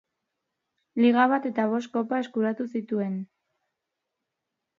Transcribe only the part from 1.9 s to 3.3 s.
kopa eskuratu zituen.